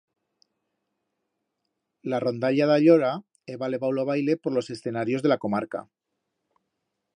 [2.13, 3.11] La rondalla d'allora
[3.55, 5.87] heba levau lo baile por los escenarios de la comarca.